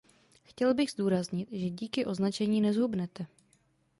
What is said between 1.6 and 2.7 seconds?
díky označení